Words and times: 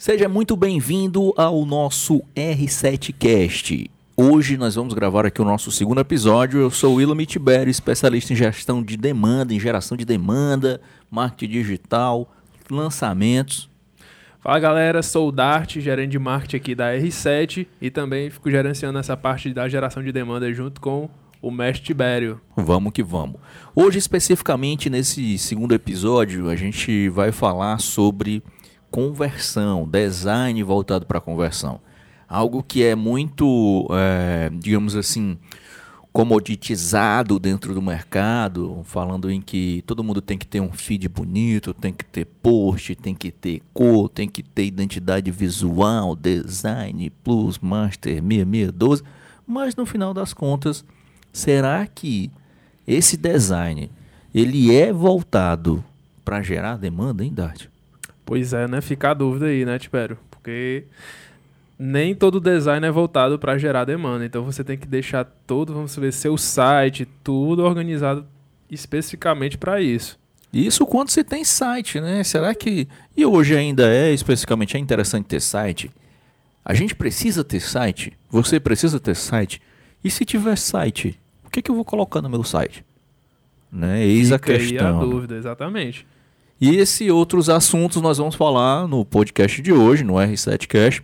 Seja 0.00 0.28
muito 0.28 0.56
bem-vindo 0.56 1.34
ao 1.36 1.66
nosso 1.66 2.22
R7Cast. 2.32 3.90
Hoje 4.16 4.56
nós 4.56 4.76
vamos 4.76 4.94
gravar 4.94 5.26
aqui 5.26 5.42
o 5.42 5.44
nosso 5.44 5.72
segundo 5.72 6.00
episódio. 6.00 6.60
Eu 6.60 6.70
sou 6.70 6.92
o 6.92 6.94
Willam 6.98 7.24
Tibério, 7.24 7.68
especialista 7.68 8.32
em 8.32 8.36
gestão 8.36 8.80
de 8.80 8.96
demanda, 8.96 9.52
em 9.52 9.58
geração 9.58 9.96
de 9.96 10.04
demanda, 10.04 10.80
marketing 11.10 11.52
digital, 11.52 12.32
lançamentos. 12.70 13.68
Fala 14.38 14.60
galera, 14.60 15.02
sou 15.02 15.30
o 15.30 15.32
Dart, 15.32 15.78
gerente 15.80 16.12
de 16.12 16.18
marketing 16.20 16.56
aqui 16.56 16.74
da 16.76 16.94
R7 16.94 17.66
e 17.82 17.90
também 17.90 18.30
fico 18.30 18.48
gerenciando 18.48 19.00
essa 19.00 19.16
parte 19.16 19.52
da 19.52 19.68
geração 19.68 20.00
de 20.00 20.12
demanda 20.12 20.52
junto 20.54 20.80
com 20.80 21.10
o 21.42 21.50
mestre 21.50 21.86
Tibério. 21.86 22.40
Vamos 22.56 22.92
que 22.92 23.02
vamos. 23.02 23.40
Hoje, 23.74 23.98
especificamente 23.98 24.88
nesse 24.88 25.36
segundo 25.38 25.74
episódio, 25.74 26.48
a 26.48 26.54
gente 26.54 27.08
vai 27.08 27.32
falar 27.32 27.80
sobre 27.80 28.44
conversão, 28.90 29.88
design 29.88 30.62
voltado 30.62 31.06
para 31.06 31.20
conversão. 31.20 31.80
Algo 32.28 32.62
que 32.62 32.82
é 32.82 32.94
muito, 32.94 33.88
é, 33.90 34.50
digamos 34.52 34.94
assim, 34.94 35.38
comoditizado 36.12 37.38
dentro 37.38 37.74
do 37.74 37.80
mercado, 37.80 38.82
falando 38.84 39.30
em 39.30 39.40
que 39.40 39.82
todo 39.86 40.02
mundo 40.02 40.20
tem 40.20 40.36
que 40.36 40.46
ter 40.46 40.60
um 40.60 40.72
feed 40.72 41.08
bonito, 41.08 41.72
tem 41.72 41.92
que 41.92 42.04
ter 42.04 42.24
post, 42.24 42.94
tem 42.96 43.14
que 43.14 43.30
ter 43.30 43.62
cor, 43.72 44.08
tem 44.08 44.28
que 44.28 44.42
ter 44.42 44.64
identidade 44.64 45.30
visual, 45.30 46.16
design, 46.16 47.10
plus, 47.22 47.58
master, 47.58 48.14
6612, 48.14 49.02
mas 49.46 49.76
no 49.76 49.86
final 49.86 50.12
das 50.12 50.34
contas, 50.34 50.84
será 51.32 51.86
que 51.86 52.30
esse 52.86 53.16
design 53.16 53.90
ele 54.34 54.74
é 54.74 54.92
voltado 54.92 55.84
para 56.24 56.42
gerar 56.42 56.76
demanda, 56.76 57.24
hein, 57.24 57.32
Dart? 57.32 57.66
Pois 58.28 58.52
é, 58.52 58.68
né? 58.68 58.82
Fica 58.82 59.12
a 59.12 59.14
dúvida 59.14 59.46
aí, 59.46 59.64
né, 59.64 59.78
Tibério? 59.78 60.18
Porque 60.30 60.84
nem 61.78 62.14
todo 62.14 62.38
design 62.38 62.86
é 62.86 62.90
voltado 62.90 63.38
para 63.38 63.56
gerar 63.56 63.86
demanda. 63.86 64.22
Então 64.22 64.44
você 64.44 64.62
tem 64.62 64.76
que 64.76 64.86
deixar 64.86 65.24
todo, 65.46 65.72
vamos 65.72 65.96
ver, 65.96 66.12
seu 66.12 66.36
site, 66.36 67.08
tudo 67.24 67.64
organizado 67.64 68.26
especificamente 68.70 69.56
para 69.56 69.80
isso. 69.80 70.18
Isso 70.52 70.84
quando 70.84 71.08
você 71.08 71.24
tem 71.24 71.42
site, 71.42 72.02
né? 72.02 72.22
Será 72.22 72.54
que. 72.54 72.86
E 73.16 73.24
hoje 73.24 73.56
ainda 73.56 73.88
é 73.88 74.12
especificamente 74.12 74.76
é 74.76 74.78
interessante 74.78 75.24
ter 75.24 75.40
site? 75.40 75.90
A 76.62 76.74
gente 76.74 76.94
precisa 76.94 77.42
ter 77.42 77.60
site? 77.60 78.12
Você 78.28 78.60
precisa 78.60 79.00
ter 79.00 79.16
site? 79.16 79.62
E 80.04 80.10
se 80.10 80.26
tiver 80.26 80.58
site, 80.58 81.18
o 81.46 81.48
que, 81.48 81.62
que 81.62 81.70
eu 81.70 81.74
vou 81.74 81.84
colocar 81.84 82.20
no 82.20 82.28
meu 82.28 82.44
site? 82.44 82.84
Né? 83.72 84.04
Eis 84.04 84.24
Fica 84.24 84.36
a 84.36 84.38
questão. 84.38 84.86
Aí 84.86 84.94
a 84.94 85.00
dúvida, 85.00 85.34
exatamente. 85.34 86.06
E 86.60 86.74
esse 86.74 87.08
outros 87.08 87.48
assuntos 87.48 88.02
nós 88.02 88.18
vamos 88.18 88.34
falar 88.34 88.88
no 88.88 89.04
podcast 89.04 89.62
de 89.62 89.72
hoje, 89.72 90.02
no 90.02 90.14
R7 90.14 90.66
Cash, 90.66 91.02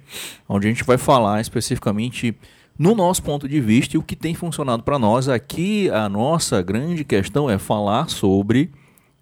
onde 0.48 0.66
a 0.66 0.70
gente 0.70 0.82
vai 0.82 0.98
falar 0.98 1.40
especificamente 1.40 2.36
no 2.76 2.92
nosso 2.92 3.22
ponto 3.22 3.48
de 3.48 3.60
vista 3.60 3.94
e 3.94 3.98
o 3.98 4.02
que 4.02 4.16
tem 4.16 4.34
funcionado 4.34 4.82
para 4.82 4.98
nós. 4.98 5.28
Aqui 5.28 5.88
a 5.90 6.08
nossa 6.08 6.60
grande 6.60 7.04
questão 7.04 7.48
é 7.48 7.56
falar 7.56 8.10
sobre 8.10 8.72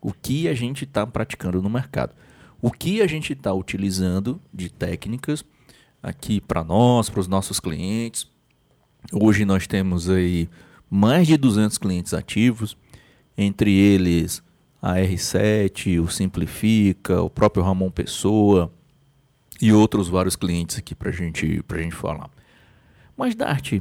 o 0.01 0.11
que 0.11 0.49
a 0.49 0.55
gente 0.55 0.85
está 0.85 1.07
praticando 1.07 1.61
no 1.61 1.69
mercado. 1.69 2.15
O 2.63 2.71
que 2.71 3.03
a 3.03 3.07
gente 3.07 3.35
está 3.35 3.53
utilizando 3.53 4.41
de 4.55 4.71
técnicas 4.71 5.45
aqui 6.03 6.41
para 6.41 6.65
nós, 6.65 7.11
para 7.11 7.21
os 7.21 7.29
nossos 7.29 7.61
clientes. 7.61 8.27
Hoje 9.13 9.45
nós 9.45 9.67
temos 9.67 10.09
aí 10.09 10.49
mais 10.89 11.27
de 11.27 11.37
200 11.37 11.77
clientes 11.77 12.15
ativos, 12.15 12.75
entre 13.37 13.71
eles 13.71 14.43
a 14.83 14.95
R7, 14.97 16.03
o 16.03 16.09
Simplifica, 16.09 17.23
o 17.23 17.31
próprio 17.31 17.63
Ramon 17.63 17.89
Pessoa 17.89 18.69
e 19.61 19.73
outros 19.73 20.09
vários 20.09 20.35
clientes 20.35 20.77
aqui 20.77 20.93
para 20.93 21.13
gente, 21.13 21.65
a 21.73 21.79
gente 21.79 21.95
falar. 21.95 22.29
Mas, 23.17 23.37
Dart, 23.37 23.81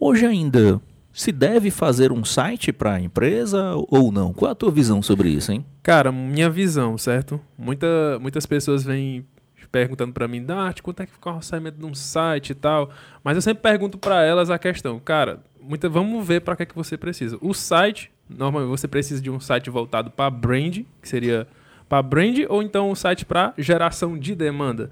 hoje 0.00 0.26
ainda 0.26 0.80
se 1.12 1.30
deve 1.30 1.70
fazer 1.70 2.10
um 2.10 2.24
site 2.24 2.72
para 2.72 2.94
a 2.94 3.00
empresa 3.00 3.74
ou 3.88 4.10
não? 4.10 4.32
Qual 4.32 4.50
a 4.50 4.54
tua 4.54 4.72
visão 4.72 5.00
sobre 5.00 5.28
isso, 5.28 5.52
hein? 5.52 5.64
Cara, 5.80 6.10
minha 6.10 6.50
visão, 6.50 6.98
certo? 6.98 7.40
Muita, 7.56 8.18
muitas 8.20 8.44
pessoas 8.44 8.82
vêm 8.82 9.24
perguntando 9.70 10.12
para 10.12 10.28
mim, 10.28 10.44
Dart, 10.44 10.80
quanto 10.82 11.00
é 11.02 11.06
que 11.06 11.12
fica 11.12 11.30
o 11.30 11.36
orçamento 11.36 11.78
de 11.78 11.84
um 11.84 11.94
site 11.94 12.50
e 12.50 12.54
tal? 12.54 12.90
Mas 13.22 13.36
eu 13.36 13.42
sempre 13.42 13.62
pergunto 13.62 13.98
para 13.98 14.22
elas 14.22 14.50
a 14.50 14.58
questão, 14.58 15.00
cara, 15.00 15.42
muita, 15.60 15.88
vamos 15.88 16.26
ver 16.26 16.42
para 16.42 16.54
que, 16.54 16.62
é 16.62 16.66
que 16.66 16.74
você 16.74 16.96
precisa. 16.96 17.38
O 17.40 17.52
site 17.52 18.10
Normalmente 18.28 18.70
você 18.70 18.88
precisa 18.88 19.20
de 19.20 19.30
um 19.30 19.38
site 19.38 19.70
voltado 19.70 20.10
para 20.10 20.30
brand, 20.30 20.80
que 21.00 21.08
seria 21.08 21.46
para 21.88 22.02
brand, 22.02 22.38
ou 22.48 22.62
então 22.62 22.90
um 22.90 22.94
site 22.94 23.24
para 23.24 23.52
geração 23.58 24.18
de 24.18 24.34
demanda. 24.34 24.90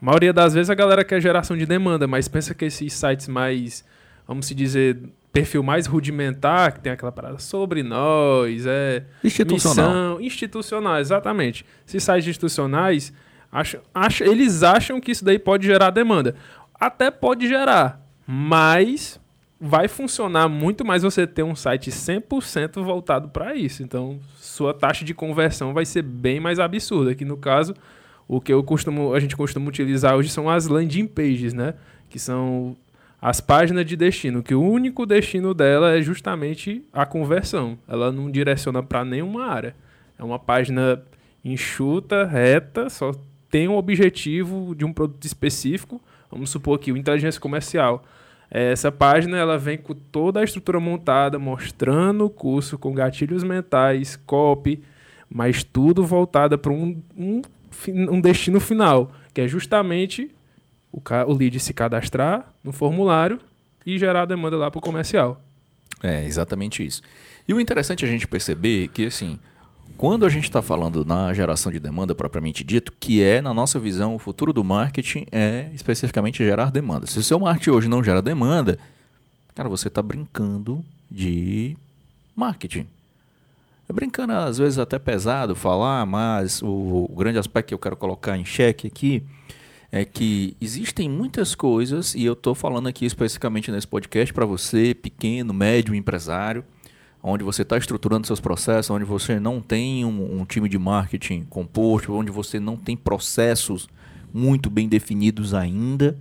A 0.00 0.04
maioria 0.04 0.32
das 0.32 0.54
vezes 0.54 0.70
a 0.70 0.74
galera 0.74 1.04
quer 1.04 1.20
geração 1.20 1.56
de 1.56 1.66
demanda, 1.66 2.06
mas 2.06 2.26
pensa 2.26 2.54
que 2.54 2.64
esses 2.64 2.92
sites 2.92 3.28
mais, 3.28 3.84
vamos 4.26 4.46
se 4.46 4.54
dizer, 4.54 4.98
perfil 5.30 5.62
mais 5.62 5.86
rudimentar, 5.86 6.72
que 6.72 6.80
tem 6.80 6.90
aquela 6.90 7.12
parada 7.12 7.38
sobre 7.38 7.82
nós, 7.82 8.64
é 8.66 9.04
institucional. 9.22 9.90
missão, 9.90 10.20
institucional, 10.20 10.98
exatamente. 10.98 11.66
Esses 11.86 12.02
sites 12.02 12.28
institucionais, 12.28 13.12
acham, 13.52 13.80
acham, 13.94 14.26
eles 14.26 14.62
acham 14.62 15.00
que 15.00 15.12
isso 15.12 15.24
daí 15.24 15.38
pode 15.38 15.66
gerar 15.66 15.90
demanda. 15.90 16.34
Até 16.74 17.10
pode 17.10 17.46
gerar, 17.46 18.00
mas 18.26 19.20
vai 19.60 19.88
funcionar 19.88 20.48
muito 20.48 20.84
mais 20.84 21.02
você 21.02 21.26
ter 21.26 21.42
um 21.42 21.54
site 21.54 21.90
100% 21.90 22.82
voltado 22.82 23.28
para 23.28 23.54
isso. 23.54 23.82
Então, 23.82 24.18
sua 24.36 24.72
taxa 24.72 25.04
de 25.04 25.12
conversão 25.12 25.74
vai 25.74 25.84
ser 25.84 26.02
bem 26.02 26.40
mais 26.40 26.58
absurda. 26.58 27.14
Que 27.14 27.26
no 27.26 27.36
caso, 27.36 27.74
o 28.26 28.40
que 28.40 28.52
eu 28.52 28.64
costumo, 28.64 29.12
a 29.12 29.20
gente 29.20 29.36
costuma 29.36 29.68
utilizar 29.68 30.16
hoje 30.16 30.30
são 30.30 30.48
as 30.48 30.66
landing 30.66 31.06
pages, 31.06 31.52
né? 31.52 31.74
Que 32.08 32.18
são 32.18 32.74
as 33.20 33.38
páginas 33.38 33.84
de 33.84 33.96
destino, 33.96 34.42
que 34.42 34.54
o 34.54 34.62
único 34.62 35.04
destino 35.04 35.52
dela 35.52 35.94
é 35.94 36.00
justamente 36.00 36.82
a 36.90 37.04
conversão. 37.04 37.78
Ela 37.86 38.10
não 38.10 38.30
direciona 38.30 38.82
para 38.82 39.04
nenhuma 39.04 39.44
área. 39.44 39.76
É 40.18 40.24
uma 40.24 40.38
página 40.38 41.02
enxuta, 41.44 42.24
reta, 42.24 42.88
só 42.88 43.12
tem 43.50 43.68
um 43.68 43.76
objetivo 43.76 44.74
de 44.74 44.86
um 44.86 44.92
produto 44.92 45.22
específico. 45.24 46.00
Vamos 46.30 46.48
supor 46.48 46.76
aqui 46.76 46.92
o 46.92 46.96
inteligência 46.96 47.40
comercial 47.40 48.02
essa 48.50 48.90
página 48.90 49.38
ela 49.38 49.56
vem 49.56 49.78
com 49.78 49.94
toda 49.94 50.40
a 50.40 50.44
estrutura 50.44 50.80
montada, 50.80 51.38
mostrando 51.38 52.24
o 52.24 52.30
curso 52.30 52.76
com 52.76 52.92
gatilhos 52.92 53.44
mentais, 53.44 54.16
copy, 54.26 54.82
mas 55.32 55.62
tudo 55.62 56.04
voltada 56.04 56.58
para 56.58 56.72
um, 56.72 57.00
um, 57.16 57.42
um, 57.88 58.20
destino 58.20 58.58
final, 58.58 59.12
que 59.32 59.40
é 59.40 59.46
justamente 59.46 60.30
o, 60.90 61.00
o 61.28 61.32
lead 61.32 61.60
se 61.60 61.72
cadastrar 61.72 62.52
no 62.64 62.72
formulário 62.72 63.38
e 63.86 63.96
gerar 63.96 64.22
a 64.22 64.26
demanda 64.26 64.56
lá 64.56 64.68
para 64.68 64.78
o 64.78 64.82
comercial. 64.82 65.40
É, 66.02 66.24
exatamente 66.24 66.84
isso. 66.84 67.02
E 67.46 67.54
o 67.54 67.60
interessante 67.60 68.04
é 68.04 68.08
a 68.08 68.10
gente 68.10 68.26
perceber 68.26 68.88
que, 68.88 69.06
assim, 69.06 69.38
quando 70.00 70.24
a 70.24 70.30
gente 70.30 70.44
está 70.44 70.62
falando 70.62 71.04
na 71.04 71.30
geração 71.34 71.70
de 71.70 71.78
demanda 71.78 72.14
propriamente 72.14 72.64
dito, 72.64 72.90
que 72.98 73.22
é, 73.22 73.42
na 73.42 73.52
nossa 73.52 73.78
visão, 73.78 74.14
o 74.14 74.18
futuro 74.18 74.50
do 74.50 74.64
marketing 74.64 75.26
é 75.30 75.68
especificamente 75.74 76.42
gerar 76.42 76.70
demanda. 76.70 77.06
Se 77.06 77.18
o 77.18 77.22
seu 77.22 77.38
marketing 77.38 77.68
hoje 77.68 77.86
não 77.86 78.02
gera 78.02 78.22
demanda, 78.22 78.78
cara, 79.54 79.68
você 79.68 79.88
está 79.88 80.00
brincando 80.00 80.82
de 81.10 81.76
marketing. 82.34 82.86
É 83.86 83.92
brincando, 83.92 84.32
às 84.32 84.56
vezes, 84.56 84.78
até 84.78 84.98
pesado 84.98 85.54
falar, 85.54 86.06
mas 86.06 86.62
o, 86.62 87.06
o 87.06 87.14
grande 87.14 87.38
aspecto 87.38 87.68
que 87.68 87.74
eu 87.74 87.78
quero 87.78 87.94
colocar 87.94 88.38
em 88.38 88.44
xeque 88.46 88.86
aqui 88.86 89.22
é 89.92 90.06
que 90.06 90.56
existem 90.62 91.10
muitas 91.10 91.54
coisas, 91.54 92.14
e 92.14 92.24
eu 92.24 92.32
estou 92.32 92.54
falando 92.54 92.86
aqui 92.86 93.04
especificamente 93.04 93.70
nesse 93.70 93.86
podcast 93.86 94.32
para 94.32 94.46
você, 94.46 94.94
pequeno, 94.94 95.52
médio 95.52 95.94
empresário, 95.94 96.64
onde 97.22 97.44
você 97.44 97.62
está 97.62 97.76
estruturando 97.76 98.26
seus 98.26 98.40
processos, 98.40 98.90
onde 98.90 99.04
você 99.04 99.38
não 99.38 99.60
tem 99.60 100.04
um, 100.04 100.40
um, 100.40 100.44
time 100.44 100.68
de 100.68 100.78
marketing 100.78 101.44
composto, 101.48 102.12
onde 102.14 102.30
você 102.30 102.58
não 102.58 102.76
tem 102.76 102.96
processos 102.96 103.88
muito 104.32 104.70
bem 104.70 104.88
definidos 104.88 105.52
ainda. 105.52 106.16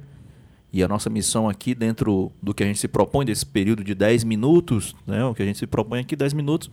E 0.71 0.83
a 0.83 0.87
nossa 0.87 1.09
missão 1.09 1.49
aqui, 1.49 1.73
dentro 1.73 2.31
do 2.41 2.53
que 2.53 2.63
a 2.63 2.65
gente 2.65 2.79
se 2.79 2.87
propõe, 2.87 3.25
desse 3.25 3.45
período 3.45 3.83
de 3.83 3.95
10 3.95 4.23
minutos, 4.23 4.95
né, 5.07 5.23
o 5.25 5.33
que 5.33 5.41
a 5.41 5.45
gente 5.45 5.57
se 5.57 5.65
propõe 5.65 6.01
aqui, 6.01 6.15
10 6.15 6.33
minutos, 6.33 6.69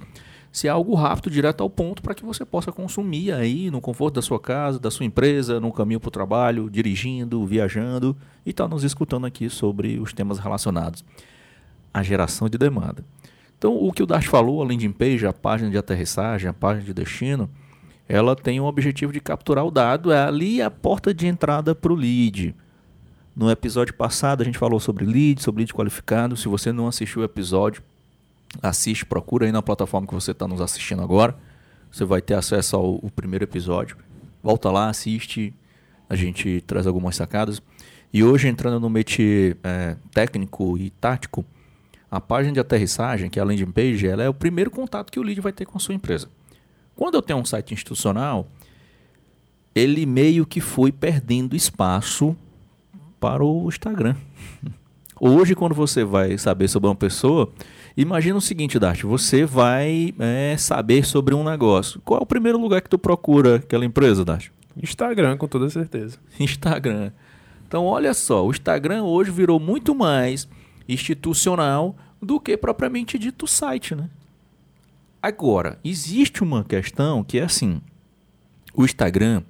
se 0.52 0.66
é 0.66 0.70
algo 0.70 0.94
rápido, 0.94 1.30
direto 1.30 1.62
ao 1.62 1.70
ponto, 1.70 2.02
para 2.02 2.14
que 2.14 2.24
você 2.24 2.44
possa 2.44 2.72
consumir 2.72 3.32
aí 3.32 3.70
no 3.70 3.80
conforto 3.80 4.14
da 4.14 4.22
sua 4.22 4.40
casa, 4.40 4.78
da 4.78 4.90
sua 4.90 5.06
empresa, 5.06 5.60
no 5.60 5.72
caminho 5.72 6.00
para 6.00 6.08
o 6.08 6.10
trabalho, 6.10 6.70
dirigindo, 6.70 7.44
viajando 7.46 8.16
e 8.44 8.50
está 8.50 8.66
nos 8.66 8.82
escutando 8.82 9.26
aqui 9.26 9.48
sobre 9.50 9.98
os 9.98 10.12
temas 10.12 10.38
relacionados 10.38 11.04
à 11.92 12.02
geração 12.02 12.48
de 12.48 12.56
demanda. 12.58 13.04
Então, 13.58 13.74
o 13.74 13.92
que 13.92 14.02
o 14.02 14.06
Dart 14.06 14.26
falou, 14.26 14.62
a 14.62 14.66
landing 14.66 14.92
page, 14.92 15.26
a 15.26 15.32
página 15.32 15.70
de 15.70 15.78
aterrissagem, 15.78 16.48
a 16.48 16.52
página 16.52 16.84
de 16.84 16.92
destino, 16.92 17.48
ela 18.08 18.36
tem 18.36 18.60
o 18.60 18.64
objetivo 18.64 19.12
de 19.12 19.20
capturar 19.20 19.64
o 19.64 19.70
dado, 19.70 20.12
é 20.12 20.22
ali 20.22 20.62
a 20.62 20.70
porta 20.70 21.12
de 21.12 21.26
entrada 21.26 21.74
para 21.74 21.92
o 21.92 21.96
lead. 21.96 22.54
No 23.34 23.50
episódio 23.50 23.94
passado 23.94 24.42
a 24.42 24.44
gente 24.44 24.58
falou 24.58 24.78
sobre 24.78 25.04
lead, 25.04 25.42
sobre 25.42 25.60
lead 25.60 25.74
qualificado. 25.74 26.36
Se 26.36 26.48
você 26.48 26.72
não 26.72 26.86
assistiu 26.86 27.22
o 27.22 27.24
episódio, 27.24 27.82
assiste, 28.62 29.04
procura 29.04 29.46
aí 29.46 29.52
na 29.52 29.62
plataforma 29.62 30.06
que 30.06 30.14
você 30.14 30.30
está 30.30 30.46
nos 30.46 30.60
assistindo 30.60 31.02
agora. 31.02 31.36
Você 31.90 32.04
vai 32.04 32.20
ter 32.20 32.34
acesso 32.34 32.76
ao, 32.76 33.00
ao 33.02 33.10
primeiro 33.14 33.44
episódio. 33.44 33.96
Volta 34.42 34.70
lá, 34.70 34.88
assiste 34.88 35.52
a 36.08 36.14
gente 36.14 36.60
traz 36.66 36.86
algumas 36.86 37.16
sacadas. 37.16 37.60
E 38.12 38.22
hoje, 38.22 38.48
entrando 38.48 38.80
no 38.80 38.88
métier 38.88 39.56
é, 39.62 39.96
técnico 40.12 40.78
e 40.78 40.90
tático, 40.90 41.44
a 42.10 42.20
página 42.20 42.54
de 42.54 42.60
aterrissagem, 42.60 43.28
que 43.28 43.38
é 43.38 43.42
a 43.42 43.44
landing 43.44 43.70
page, 43.70 44.06
ela 44.06 44.22
é 44.22 44.28
o 44.28 44.34
primeiro 44.34 44.70
contato 44.70 45.10
que 45.10 45.18
o 45.18 45.22
lead 45.22 45.40
vai 45.40 45.52
ter 45.52 45.66
com 45.66 45.76
a 45.76 45.80
sua 45.80 45.94
empresa. 45.94 46.28
Quando 46.94 47.14
eu 47.14 47.22
tenho 47.22 47.38
um 47.38 47.44
site 47.44 47.74
institucional, 47.74 48.48
ele 49.74 50.06
meio 50.06 50.46
que 50.46 50.60
foi 50.60 50.90
perdendo 50.90 51.54
espaço 51.54 52.34
para 53.20 53.44
o 53.44 53.68
Instagram. 53.68 54.16
Hoje, 55.20 55.54
quando 55.54 55.74
você 55.74 56.04
vai 56.04 56.36
saber 56.36 56.68
sobre 56.68 56.88
uma 56.88 56.94
pessoa, 56.94 57.50
imagina 57.96 58.36
o 58.36 58.40
seguinte, 58.40 58.78
Dart, 58.78 59.02
você 59.02 59.46
vai 59.46 60.14
é, 60.18 60.56
saber 60.58 61.06
sobre 61.06 61.34
um 61.34 61.42
negócio. 61.42 62.00
Qual 62.04 62.20
é 62.20 62.22
o 62.22 62.26
primeiro 62.26 62.58
lugar 62.58 62.82
que 62.82 62.88
tu 62.90 62.98
procura 62.98 63.56
aquela 63.56 63.84
empresa, 63.84 64.24
Dart? 64.24 64.48
Instagram, 64.82 65.38
com 65.38 65.48
toda 65.48 65.70
certeza. 65.70 66.18
Instagram. 66.38 67.12
Então, 67.66 67.84
olha 67.84 68.12
só, 68.14 68.46
o 68.46 68.50
Instagram 68.50 69.04
hoje 69.04 69.30
virou 69.30 69.58
muito 69.58 69.94
mais 69.94 70.46
institucional 70.88 71.96
do 72.20 72.40
que 72.40 72.56
propriamente 72.56 73.18
dito 73.18 73.46
site, 73.46 73.94
né? 73.94 74.08
Agora, 75.22 75.78
existe 75.84 76.42
uma 76.42 76.62
questão 76.62 77.24
que 77.24 77.38
é 77.38 77.44
assim: 77.44 77.80
o 78.74 78.84
Instagram, 78.84 79.42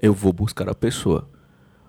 eu 0.00 0.14
vou 0.14 0.32
buscar 0.32 0.68
a 0.68 0.74
pessoa, 0.74 1.28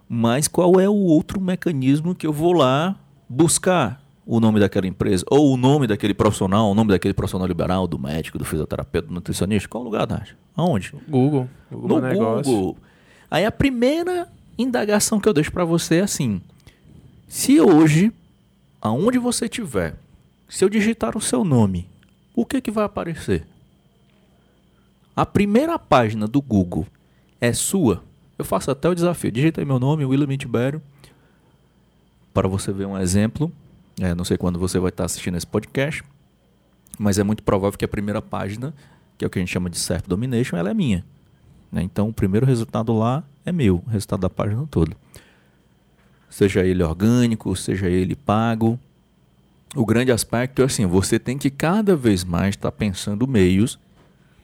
mas 0.07 0.48
qual 0.48 0.80
é 0.80 0.89
o 0.89 0.95
outro 0.95 1.39
mecanismo 1.39 2.13
que 2.13 2.27
eu 2.27 2.33
vou 2.33 2.54
lá 2.54 3.00
buscar 3.30 4.01
o 4.25 4.39
nome 4.39 4.60
daquela 4.60 4.88
empresa, 4.88 5.24
ou 5.30 5.54
o 5.54 5.57
nome 5.57 5.86
daquele 5.86 6.13
profissional, 6.13 6.71
o 6.71 6.75
nome 6.75 6.92
daquele 6.92 7.13
profissional 7.13 7.48
liberal, 7.48 7.88
do 7.88 8.00
médico, 8.00 8.39
do 8.39 8.44
fisioterapeuta, 8.44 9.07
do 9.07 9.13
nutricionista? 9.13 9.69
Qual 9.69 9.83
lugar, 9.83 10.07
Nath? 10.07 10.30
Aonde? 10.56 10.94
Google. 11.07 11.48
Google 11.71 12.01
no 12.01 12.42
Google. 12.44 12.78
Aí 13.30 13.45
a 13.45 13.51
primeira 13.51 14.28
indagação 14.57 15.19
que 15.19 15.30
eu 15.30 15.33
deixo 15.33 15.51
para 15.51 15.63
você 15.63 15.98
é 15.98 16.01
assim: 16.01 16.42
se 17.28 17.62
hoje, 17.62 18.12
aonde 18.86 19.18
você 19.18 19.46
estiver, 19.46 19.96
se 20.48 20.64
eu 20.64 20.70
digitar 20.70 21.18
o 21.18 21.22
seu 21.22 21.44
nome, 21.44 21.90
o 22.36 22.46
que 22.46 22.62
que 22.62 22.70
vai 22.70 22.86
aparecer? 22.86 23.44
A 25.16 25.26
primeira 25.26 25.80
página 25.80 26.28
do 26.28 26.40
Google 26.40 26.86
é 27.42 27.52
sua. 27.52 28.04
Eu 28.38 28.46
faço 28.46 28.70
até 28.70 28.88
o 28.88 28.94
desafio. 28.94 29.32
Digita 29.32 29.60
aí 29.60 29.66
meu 29.66 29.80
nome, 29.80 30.06
William 30.06 30.38
Tibério, 30.38 30.82
para 32.32 32.48
você 32.48 32.72
ver 32.72 32.86
um 32.86 32.96
exemplo. 32.96 33.52
É, 34.00 34.14
não 34.14 34.24
sei 34.24 34.38
quando 34.38 34.60
você 34.60 34.78
vai 34.78 34.90
estar 34.90 35.06
assistindo 35.06 35.36
esse 35.36 35.48
podcast, 35.48 36.04
mas 37.00 37.18
é 37.18 37.24
muito 37.24 37.42
provável 37.42 37.80
que 37.80 37.86
a 37.86 37.88
primeira 37.88 38.22
página, 38.22 38.72
que 39.18 39.26
é 39.26 39.28
o 39.28 39.31
que 39.31 39.40
a 39.40 39.42
gente 39.42 39.52
chama 39.52 39.70
de 39.70 39.80
Self 39.80 40.08
Domination, 40.08 40.58
ela 40.58 40.70
é 40.70 40.74
minha. 40.76 41.04
Né? 41.72 41.81
Então, 41.81 42.10
o 42.10 42.14
primeiro 42.14 42.46
resultado 42.46 42.94
lá 42.96 43.24
é 43.46 43.52
meu, 43.52 43.81
o 43.88 43.90
resultado 43.90 44.20
da 44.20 44.30
página 44.30 44.68
toda. 44.70 44.96
Seja 46.30 46.66
ele 46.66 46.83
orgânico, 46.83 47.56
seja 47.56 47.88
ele 47.88 48.16
pago. 48.16 48.80
O 49.75 49.86
grande 49.86 50.12
aspecto 50.12 50.62
é 50.62 50.66
assim, 50.66 50.86
você 50.86 51.19
tem 51.19 51.38
que 51.38 51.50
cada 51.50 51.95
vez 51.95 52.24
mais 52.24 52.56
estar 52.56 52.72
tá 52.72 52.77
pensando 52.77 53.27
meios 53.27 53.77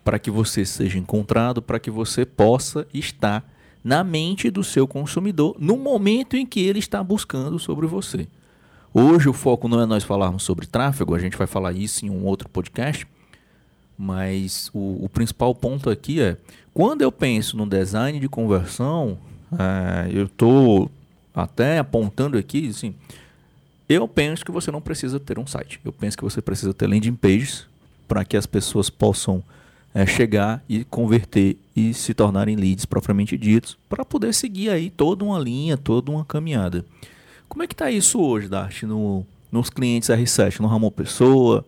para 0.03 0.19
que 0.19 0.31
você 0.31 0.65
seja 0.65 0.97
encontrado, 0.97 1.61
para 1.61 1.79
que 1.79 1.91
você 1.91 2.25
possa 2.25 2.87
estar 2.93 3.45
na 3.83 4.03
mente 4.03 4.49
do 4.49 4.63
seu 4.63 4.87
consumidor 4.87 5.55
no 5.59 5.77
momento 5.77 6.35
em 6.35 6.45
que 6.45 6.59
ele 6.59 6.79
está 6.79 7.03
buscando 7.03 7.57
sobre 7.59 7.87
você. 7.87 8.27
Hoje 8.93 9.29
o 9.29 9.33
foco 9.33 9.67
não 9.67 9.81
é 9.81 9.85
nós 9.85 10.03
falarmos 10.03 10.43
sobre 10.43 10.67
tráfego, 10.67 11.15
a 11.15 11.19
gente 11.19 11.37
vai 11.37 11.47
falar 11.47 11.71
isso 11.71 12.05
em 12.05 12.09
um 12.09 12.25
outro 12.25 12.49
podcast, 12.49 13.07
mas 13.97 14.69
o, 14.73 15.05
o 15.05 15.09
principal 15.09 15.55
ponto 15.55 15.89
aqui 15.89 16.19
é 16.21 16.37
quando 16.73 17.01
eu 17.01 17.11
penso 17.11 17.55
no 17.55 17.65
design 17.65 18.19
de 18.19 18.27
conversão, 18.27 19.17
é, 19.57 20.09
eu 20.11 20.25
estou 20.25 20.91
até 21.33 21.79
apontando 21.79 22.37
aqui, 22.37 22.69
assim, 22.69 22.93
eu 23.87 24.07
penso 24.07 24.45
que 24.45 24.51
você 24.51 24.71
não 24.71 24.81
precisa 24.81 25.19
ter 25.19 25.37
um 25.37 25.47
site. 25.47 25.79
Eu 25.83 25.91
penso 25.91 26.17
que 26.17 26.23
você 26.23 26.41
precisa 26.41 26.73
ter 26.73 26.87
landing 26.87 27.15
pages 27.15 27.65
para 28.07 28.23
que 28.23 28.37
as 28.37 28.45
pessoas 28.45 28.89
possam 28.89 29.43
é, 29.93 30.05
chegar 30.05 30.63
e 30.67 30.83
converter 30.85 31.57
e 31.75 31.93
se 31.93 32.13
tornarem 32.13 32.55
leads 32.55 32.85
propriamente 32.85 33.37
ditos, 33.37 33.77
para 33.89 34.05
poder 34.05 34.33
seguir 34.33 34.69
aí 34.69 34.89
toda 34.89 35.23
uma 35.23 35.39
linha, 35.39 35.77
toda 35.77 36.11
uma 36.11 36.23
caminhada. 36.23 36.85
Como 37.49 37.63
é 37.63 37.67
que 37.67 37.73
está 37.73 37.91
isso 37.91 38.21
hoje, 38.21 38.47
Dart, 38.47 38.83
no, 38.83 39.25
nos 39.51 39.69
clientes 39.69 40.09
R7, 40.09 40.59
no 40.59 40.67
Ramon 40.67 40.91
Pessoa, 40.91 41.65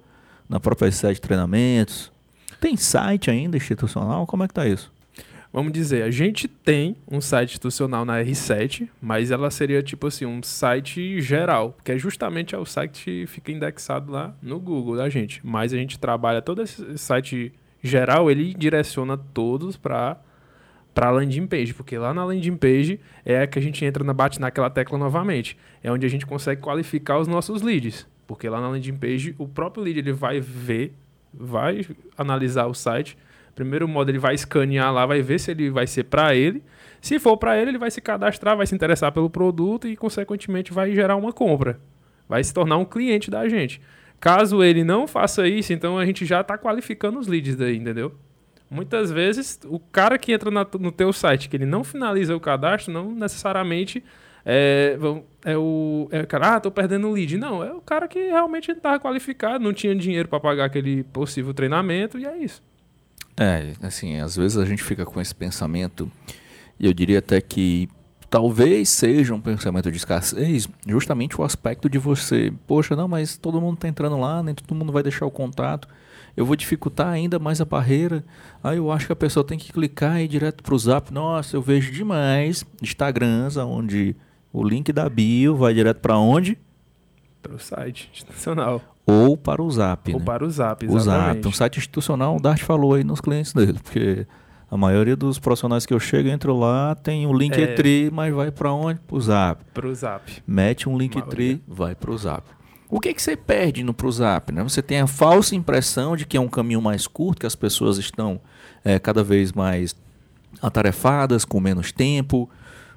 na 0.48 0.59
própria 0.59 0.89
R7 0.89 1.19
Treinamentos? 1.19 2.12
Tem 2.59 2.77
site 2.77 3.30
ainda 3.30 3.57
institucional? 3.57 4.25
Como 4.25 4.44
é 4.44 4.48
que 4.48 4.51
está 4.51 4.68
isso? 4.68 4.89
Vamos 5.54 5.72
dizer, 5.72 6.02
a 6.02 6.10
gente 6.10 6.48
tem 6.48 6.96
um 7.08 7.22
site 7.22 7.52
institucional 7.52 8.04
na 8.04 8.20
R7, 8.24 8.90
mas 9.00 9.30
ela 9.30 9.52
seria 9.52 9.84
tipo 9.84 10.08
assim, 10.08 10.26
um 10.26 10.42
site 10.42 11.22
geral, 11.22 11.78
que 11.84 11.92
é 11.92 11.98
justamente 11.98 12.56
é 12.56 12.58
o 12.58 12.66
site 12.66 13.04
que 13.04 13.28
fica 13.28 13.52
indexado 13.52 14.12
lá 14.12 14.36
no 14.42 14.60
Google 14.60 14.98
da 14.98 15.08
gente. 15.10 15.40
Mas 15.44 15.72
a 15.72 15.78
gente 15.78 16.00
trabalha 16.00 16.42
todo 16.42 16.64
esse 16.64 16.98
site 16.98 17.54
geral, 17.84 18.32
ele 18.32 18.52
direciona 18.56 19.16
todos 19.16 19.78
para 19.78 20.20
para 20.92 21.10
landing 21.10 21.48
page, 21.48 21.74
porque 21.74 21.98
lá 21.98 22.14
na 22.14 22.24
landing 22.24 22.56
page 22.56 23.00
é 23.26 23.46
que 23.48 23.58
a 23.58 23.62
gente 23.62 23.84
entra 23.84 24.04
na 24.04 24.14
bate 24.14 24.40
naquela 24.40 24.70
tecla 24.70 24.98
novamente, 24.98 25.58
é 25.84 25.92
onde 25.92 26.06
a 26.06 26.10
gente 26.10 26.26
consegue 26.26 26.62
qualificar 26.62 27.20
os 27.20 27.28
nossos 27.28 27.64
leads, 27.64 28.08
porque 28.28 28.48
lá 28.48 28.62
na 28.62 28.70
landing 28.70 28.96
page 28.96 29.36
o 29.40 29.48
próprio 29.48 29.84
lead 29.84 30.00
ele 30.00 30.14
vai 30.14 30.40
ver, 30.40 30.94
vai 31.34 31.86
analisar 32.16 32.68
o 32.68 32.76
site 32.76 33.18
Primeiro 33.56 33.88
modo, 33.88 34.10
ele 34.10 34.20
vai 34.20 34.34
escanear 34.34 34.92
lá, 34.92 35.06
vai 35.06 35.22
ver 35.22 35.40
se 35.40 35.52
ele 35.52 35.70
vai 35.70 35.86
ser 35.86 36.06
para 36.06 36.36
ele. 36.36 36.64
Se 37.02 37.20
for 37.20 37.38
para 37.38 37.58
ele, 37.60 37.72
ele 37.72 37.78
vai 37.78 37.92
se 37.92 38.02
cadastrar, 38.02 38.58
vai 38.58 38.66
se 38.66 38.74
interessar 38.74 39.12
pelo 39.12 39.30
produto 39.30 39.88
e, 39.88 39.96
consequentemente, 39.96 40.74
vai 40.74 40.94
gerar 40.94 41.16
uma 41.16 41.32
compra. 41.32 41.80
Vai 42.28 42.44
se 42.44 42.54
tornar 42.54 42.78
um 42.78 42.86
cliente 42.86 43.30
da 43.30 43.48
gente. 43.48 43.82
Caso 44.20 44.64
ele 44.64 44.84
não 44.84 45.06
faça 45.06 45.48
isso, 45.48 45.74
então 45.74 45.98
a 45.98 46.06
gente 46.06 46.26
já 46.26 46.42
está 46.42 46.58
qualificando 46.58 47.20
os 47.20 47.28
leads 47.28 47.56
daí, 47.56 47.78
entendeu? 47.78 48.16
Muitas 48.70 49.12
vezes, 49.12 49.60
o 49.66 49.78
cara 49.78 50.18
que 50.18 50.32
entra 50.32 50.50
na, 50.50 50.66
no 50.80 50.92
teu 50.92 51.12
site, 51.12 51.50
que 51.50 51.58
ele 51.58 51.66
não 51.66 51.84
finaliza 51.84 52.36
o 52.36 52.40
cadastro, 52.40 52.92
não 52.92 53.12
necessariamente 53.12 54.04
é, 54.46 54.98
é 55.46 55.58
o 55.58 56.08
é, 56.12 56.26
cara, 56.26 56.56
ah, 56.56 56.60
tô 56.60 56.72
perdendo 56.72 57.08
o 57.08 57.12
lead. 57.12 57.38
Não, 57.38 57.64
é 57.64 57.72
o 57.74 57.82
cara 57.82 58.08
que 58.08 58.20
realmente 58.20 58.72
estava 58.72 59.00
qualificado, 59.00 59.64
não 59.64 59.74
tinha 59.74 59.96
dinheiro 59.96 60.28
para 60.28 60.40
pagar 60.40 60.66
aquele 60.66 61.04
possível 61.04 61.54
treinamento 61.54 62.18
e 62.18 62.26
é 62.26 62.38
isso. 62.38 62.62
É, 63.38 63.74
assim, 63.81 64.19
às 64.19 64.35
vezes 64.35 64.57
a 64.57 64.65
gente 64.65 64.83
fica 64.83 65.06
com 65.06 65.19
esse 65.19 65.33
pensamento, 65.33 66.12
e 66.80 66.85
eu 66.85 66.94
diria 66.94 67.19
até 67.19 67.41
que 67.41 67.89
talvez 68.30 68.89
seja 68.89 69.33
um 69.33 69.41
pensamento 69.41 69.91
de 69.91 69.97
escassez, 69.97 70.68
justamente 70.87 71.40
o 71.40 71.44
aspecto 71.44 71.90
de 71.90 71.97
você, 71.97 72.52
poxa, 72.66 72.95
não, 72.95 73.07
mas 73.07 73.37
todo 73.37 73.61
mundo 73.61 73.75
está 73.75 73.87
entrando 73.87 74.18
lá, 74.18 74.42
nem 74.42 74.56
todo 74.56 74.75
mundo 74.75 74.92
vai 74.92 75.04
deixar 75.04 75.25
o 75.25 75.31
contato, 75.31 75.87
eu 76.35 76.45
vou 76.45 76.56
dificultar 76.56 77.07
ainda 77.07 77.37
mais 77.37 77.61
a 77.61 77.66
barreira, 77.66 78.23
aí 78.63 78.78
eu 78.78 78.92
acho 78.92 79.06
que 79.06 79.13
a 79.13 79.16
pessoa 79.16 79.45
tem 79.45 79.57
que 79.57 79.71
clicar 79.71 80.19
e 80.19 80.23
ir 80.23 80.28
direto 80.28 80.63
para 80.63 80.73
o 80.73 80.80
zap. 80.80 81.13
Nossa, 81.13 81.56
eu 81.56 81.61
vejo 81.61 81.92
demais 81.92 82.66
Instagrams, 82.81 83.56
onde 83.57 84.16
o 84.52 84.63
link 84.63 84.92
da 84.92 85.07
bio 85.07 85.56
vai 85.56 85.73
direto 85.73 85.99
para 85.99 86.18
onde? 86.18 86.57
Para 87.42 87.54
o 87.54 87.59
site 87.59 88.09
institucional. 88.13 88.93
Ou 89.06 89.36
para 89.36 89.62
o 89.62 89.69
Zap. 89.69 90.14
Ou 90.14 90.19
né? 90.19 90.26
para 90.26 90.45
o 90.45 90.50
Zap, 90.50 90.86
exatamente. 90.86 91.30
O 91.30 91.44
Zap, 91.44 91.48
um 91.48 91.52
site 91.52 91.78
institucional, 91.80 92.38
o 92.38 92.40
Dart 92.40 92.62
falou 92.62 92.94
aí 92.94 93.04
nos 93.04 93.19
clientes 93.19 93.54
dele, 93.54 93.80
porque 93.83 94.26
a 94.72 94.78
maioria 94.78 95.16
dos 95.16 95.38
profissionais 95.38 95.86
que 95.86 95.94
eu 95.94 96.00
chego, 96.00 96.30
entro 96.30 96.57
lá, 96.57 96.95
tem 96.95 97.28
o 97.28 97.33
Linktree, 97.33 98.07
é... 98.07 98.10
mas 98.10 98.33
vai 98.33 98.50
para 98.50 98.72
onde? 98.72 99.00
Para 99.02 99.16
o 99.16 99.22
Zap. 99.22 99.64
Para 99.74 99.88
o 99.88 99.94
Zap. 99.94 100.44
Mete 100.48 100.88
um 100.88 100.98
Linktree, 100.98 101.62
vai 101.68 101.94
para 101.94 102.12
o 102.12 102.18
Zap. 102.18 102.44
O 102.90 103.00
que, 103.00 103.14
que 103.14 103.22
você 103.22 103.36
perde 103.36 103.83
no 103.83 103.95
Zap? 104.12 104.52
Né? 104.52 104.64
Você 104.64 104.81
tem 104.81 105.00
a 105.00 105.07
falsa 105.07 105.56
impressão 105.56 106.16
de 106.16 106.26
que 106.26 106.38
é 106.38 106.40
um 106.40 106.48
caminho 106.48 106.81
mais 106.81 107.07
curto, 107.07 107.42
que 107.42 107.45
as 107.45 107.56
pessoas 107.56 107.98
estão 107.98 108.40
é, 108.86 109.00
cada 109.00 109.24
vez 109.24 109.52
mais 109.52 109.95
atarefadas, 110.62 111.44
com 111.44 111.60
menos 111.60 111.92
tempo, 111.92 112.50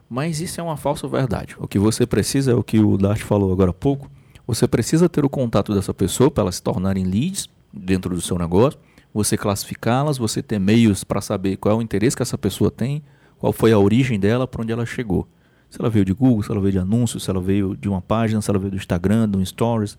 mas 0.08 0.40
isso 0.40 0.60
é 0.60 0.62
uma 0.62 0.76
falsa 0.76 1.08
verdade. 1.08 1.56
O 1.58 1.66
que 1.66 1.78
você 1.78 2.06
precisa 2.06 2.52
é 2.52 2.54
o 2.54 2.62
que 2.62 2.78
o 2.78 2.96
Dart 2.96 3.20
falou 3.20 3.52
agora 3.52 3.70
há 3.70 3.74
pouco, 3.74 4.10
você 4.46 4.68
precisa 4.68 5.08
ter 5.08 5.24
o 5.24 5.28
contato 5.28 5.74
dessa 5.74 5.92
pessoa 5.92 6.30
para 6.30 6.42
elas 6.42 6.56
se 6.56 6.62
tornarem 6.62 7.04
leads 7.04 7.48
dentro 7.72 8.14
do 8.14 8.20
seu 8.20 8.38
negócio, 8.38 8.78
você 9.12 9.36
classificá-las, 9.36 10.18
você 10.18 10.42
ter 10.42 10.58
meios 10.58 11.02
para 11.02 11.20
saber 11.20 11.56
qual 11.56 11.74
é 11.74 11.78
o 11.78 11.82
interesse 11.82 12.16
que 12.16 12.22
essa 12.22 12.38
pessoa 12.38 12.70
tem, 12.70 13.02
qual 13.38 13.52
foi 13.52 13.72
a 13.72 13.78
origem 13.78 14.20
dela, 14.20 14.46
para 14.46 14.62
onde 14.62 14.72
ela 14.72 14.86
chegou. 14.86 15.26
Se 15.68 15.80
ela 15.80 15.90
veio 15.90 16.04
de 16.04 16.12
Google, 16.12 16.42
se 16.42 16.50
ela 16.50 16.60
veio 16.60 16.72
de 16.72 16.78
anúncios, 16.78 17.24
se 17.24 17.30
ela 17.30 17.40
veio 17.40 17.76
de 17.76 17.88
uma 17.88 18.00
página, 18.00 18.40
se 18.40 18.50
ela 18.50 18.58
veio 18.58 18.70
do 18.70 18.76
Instagram, 18.76 19.28
do 19.28 19.44
Stories. 19.44 19.98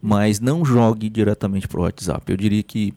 Mas 0.00 0.38
não 0.38 0.64
jogue 0.64 1.08
diretamente 1.08 1.66
para 1.66 1.80
o 1.80 1.82
WhatsApp. 1.82 2.30
Eu 2.30 2.36
diria 2.36 2.62
que 2.62 2.94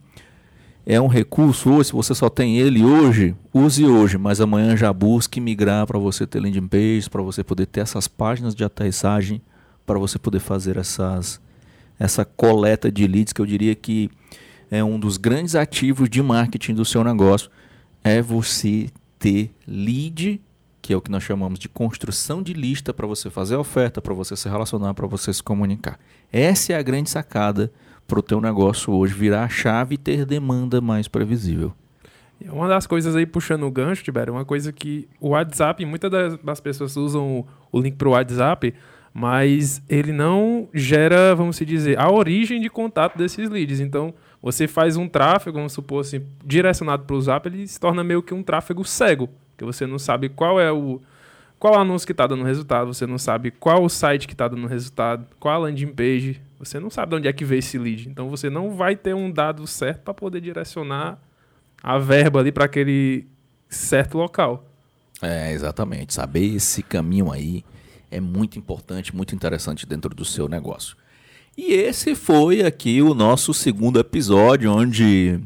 é 0.86 1.00
um 1.00 1.08
recurso 1.08 1.70
hoje, 1.70 1.86
se 1.86 1.92
você 1.92 2.14
só 2.14 2.28
tem 2.28 2.58
ele 2.58 2.84
hoje, 2.84 3.34
use 3.52 3.84
hoje, 3.84 4.16
mas 4.18 4.40
amanhã 4.40 4.76
já 4.76 4.92
busque 4.92 5.40
migrar 5.40 5.86
para 5.86 5.98
você 5.98 6.26
ter 6.26 6.40
landing 6.40 6.68
page, 6.68 7.10
para 7.10 7.22
você 7.22 7.42
poder 7.42 7.66
ter 7.66 7.80
essas 7.80 8.06
páginas 8.06 8.54
de 8.54 8.64
aterrissagem 8.64 9.42
para 9.90 9.98
você 9.98 10.20
poder 10.20 10.38
fazer 10.38 10.76
essas, 10.76 11.40
essa 11.98 12.24
coleta 12.24 12.92
de 12.92 13.08
leads, 13.08 13.32
que 13.32 13.40
eu 13.40 13.46
diria 13.46 13.74
que 13.74 14.08
é 14.70 14.84
um 14.84 15.00
dos 15.00 15.16
grandes 15.16 15.56
ativos 15.56 16.08
de 16.08 16.22
marketing 16.22 16.74
do 16.74 16.84
seu 16.84 17.02
negócio, 17.02 17.50
é 18.04 18.22
você 18.22 18.88
ter 19.18 19.50
lead 19.66 20.40
que 20.80 20.92
é 20.94 20.96
o 20.96 21.00
que 21.00 21.10
nós 21.10 21.24
chamamos 21.24 21.58
de 21.58 21.68
construção 21.68 22.40
de 22.40 22.52
lista 22.52 22.94
para 22.94 23.06
você 23.06 23.28
fazer 23.28 23.56
oferta, 23.56 24.00
para 24.00 24.14
você 24.14 24.34
se 24.34 24.48
relacionar, 24.48 24.94
para 24.94 25.06
você 25.06 25.32
se 25.32 25.42
comunicar. 25.42 25.98
Essa 26.32 26.72
é 26.72 26.76
a 26.76 26.82
grande 26.82 27.10
sacada 27.10 27.70
para 28.06 28.18
o 28.18 28.22
teu 28.22 28.40
negócio 28.40 28.92
hoje 28.94 29.12
virar 29.12 29.44
a 29.44 29.48
chave 29.48 29.96
e 29.96 29.98
ter 29.98 30.24
demanda 30.24 30.80
mais 30.80 31.06
previsível. 31.06 31.74
Uma 32.48 32.68
das 32.68 32.86
coisas 32.86 33.14
aí, 33.14 33.26
puxando 33.26 33.64
o 33.64 33.70
gancho, 33.70 34.02
Tibério, 34.02 34.32
uma 34.32 34.44
coisa 34.44 34.72
que 34.72 35.06
o 35.20 35.30
WhatsApp, 35.30 35.84
muitas 35.84 36.10
das, 36.42 36.60
pessoas 36.60 36.96
usam 36.96 37.44
o 37.70 37.80
link 37.80 37.96
para 37.96 38.08
o 38.08 38.12
WhatsApp, 38.12 38.72
mas 39.12 39.82
ele 39.88 40.12
não 40.12 40.68
gera, 40.72 41.34
vamos 41.34 41.58
dizer, 41.58 41.98
a 41.98 42.10
origem 42.10 42.60
de 42.60 42.70
contato 42.70 43.18
desses 43.18 43.48
leads. 43.48 43.80
Então, 43.80 44.14
você 44.40 44.68
faz 44.68 44.96
um 44.96 45.08
tráfego, 45.08 45.58
vamos 45.58 45.72
supor 45.72 46.00
assim, 46.00 46.22
direcionado 46.44 47.04
para 47.04 47.16
o 47.16 47.20
Zap, 47.20 47.46
ele 47.46 47.66
se 47.66 47.78
torna 47.78 48.02
meio 48.04 48.22
que 48.22 48.32
um 48.32 48.42
tráfego 48.42 48.84
cego, 48.84 49.28
que 49.56 49.64
você 49.64 49.86
não 49.86 49.98
sabe 49.98 50.28
qual 50.28 50.60
é 50.60 50.72
o 50.72 51.00
qual 51.58 51.78
anúncio 51.78 52.06
que 52.06 52.12
está 52.12 52.26
dando 52.26 52.42
resultado, 52.42 52.86
você 52.94 53.06
não 53.06 53.18
sabe 53.18 53.50
qual 53.50 53.84
o 53.84 53.88
site 53.90 54.26
que 54.26 54.32
está 54.32 54.48
dando 54.48 54.66
resultado, 54.66 55.26
qual 55.38 55.56
a 55.56 55.58
landing 55.58 55.88
page, 55.88 56.40
você 56.58 56.80
não 56.80 56.88
sabe 56.88 57.10
de 57.10 57.16
onde 57.16 57.28
é 57.28 57.32
que 57.34 57.44
veio 57.44 57.58
esse 57.58 57.76
lead. 57.76 58.08
Então 58.08 58.30
você 58.30 58.48
não 58.48 58.70
vai 58.70 58.96
ter 58.96 59.14
um 59.14 59.30
dado 59.30 59.66
certo 59.66 60.00
para 60.00 60.14
poder 60.14 60.40
direcionar 60.40 61.18
a 61.82 61.98
verba 61.98 62.40
ali 62.40 62.50
para 62.50 62.64
aquele 62.64 63.26
certo 63.68 64.16
local. 64.16 64.64
É, 65.20 65.52
exatamente. 65.52 66.14
Saber 66.14 66.54
esse 66.54 66.82
caminho 66.82 67.30
aí 67.30 67.62
é 68.10 68.20
muito 68.20 68.58
importante, 68.58 69.14
muito 69.14 69.34
interessante 69.34 69.86
dentro 69.86 70.14
do 70.14 70.24
seu 70.24 70.48
negócio. 70.48 70.96
E 71.56 71.72
esse 71.72 72.14
foi 72.14 72.62
aqui 72.62 73.02
o 73.02 73.14
nosso 73.14 73.52
segundo 73.52 73.98
episódio, 73.98 74.72
onde 74.72 75.40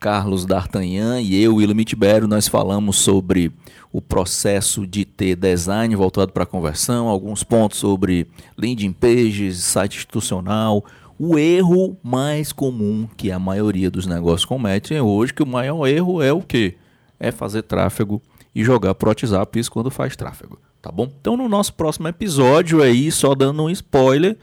Carlos 0.00 0.44
D'Artagnan 0.44 1.20
e 1.20 1.42
eu, 1.42 1.56
William 1.56 1.82
Tibério, 1.84 2.28
nós 2.28 2.48
falamos 2.48 2.96
sobre 2.96 3.52
o 3.92 4.02
processo 4.02 4.86
de 4.86 5.04
ter 5.04 5.36
design 5.36 5.94
voltado 5.94 6.32
para 6.32 6.42
a 6.42 6.46
conversão, 6.46 7.08
alguns 7.08 7.44
pontos 7.44 7.78
sobre 7.78 8.26
landing 8.58 8.92
pages, 8.92 9.58
site 9.58 9.96
institucional, 9.96 10.84
o 11.18 11.38
erro 11.38 11.96
mais 12.02 12.52
comum 12.52 13.08
que 13.16 13.30
a 13.30 13.38
maioria 13.38 13.90
dos 13.90 14.04
negócios 14.04 14.44
cometem 14.44 15.00
hoje, 15.00 15.32
que 15.32 15.42
o 15.42 15.46
maior 15.46 15.86
erro 15.86 16.20
é 16.20 16.32
o 16.32 16.42
quê? 16.42 16.74
É 17.20 17.30
fazer 17.30 17.62
tráfego 17.62 18.20
e 18.54 18.64
jogar 18.64 18.94
pro 18.94 19.08
WhatsApp 19.08 19.58
isso 19.58 19.70
quando 19.70 19.90
faz 19.90 20.16
tráfego, 20.16 20.58
tá 20.84 20.92
bom? 20.92 21.10
Então 21.18 21.34
no 21.34 21.48
nosso 21.48 21.72
próximo 21.72 22.08
episódio 22.08 22.82
aí, 22.82 23.10
só 23.10 23.34
dando 23.34 23.62
um 23.62 23.70
spoiler, 23.70 24.36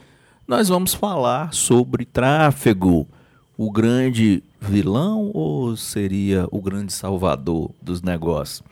nós 0.47 0.69
vamos 0.69 0.91
falar 0.91 1.53
sobre 1.53 2.03
tráfego. 2.03 3.07
O 3.55 3.71
grande 3.71 4.41
vilão 4.59 5.29
ou 5.35 5.77
seria 5.77 6.47
o 6.49 6.59
grande 6.59 6.93
salvador 6.93 7.69
dos 7.79 8.01
negócios? 8.01 8.63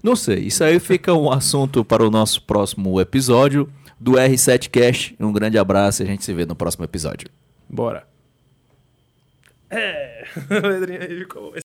Não 0.00 0.14
sei, 0.14 0.44
isso 0.44 0.62
aí 0.62 0.78
fica 0.78 1.12
um 1.14 1.28
assunto 1.28 1.84
para 1.84 2.06
o 2.06 2.12
nosso 2.12 2.42
próximo 2.42 3.00
episódio 3.00 3.68
do 3.98 4.12
R7Cast. 4.12 5.16
Um 5.18 5.32
grande 5.32 5.58
abraço 5.58 6.02
e 6.02 6.04
a 6.04 6.06
gente 6.06 6.24
se 6.24 6.32
vê 6.32 6.46
no 6.46 6.54
próximo 6.54 6.84
episódio. 6.84 7.28
Bora. 7.68 8.06
É, 9.68 10.24